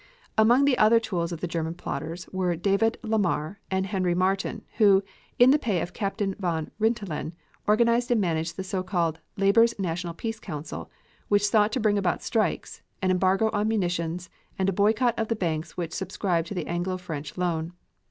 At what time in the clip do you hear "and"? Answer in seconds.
3.69-3.85, 8.09-8.19, 14.57-14.67